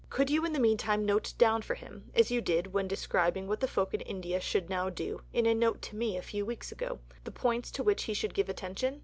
[0.09, 3.59] Could you in the meantime note down for him, as you did (when describing what
[3.59, 6.71] the folk in India should now do) in a note to me a few weeks
[6.71, 8.99] ago, the points to which he should give attention?